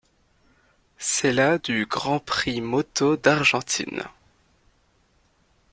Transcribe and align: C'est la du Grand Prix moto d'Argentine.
C'est 0.97 1.31
la 1.31 1.59
du 1.59 1.85
Grand 1.85 2.17
Prix 2.19 2.59
moto 2.59 3.17
d'Argentine. 3.17 4.01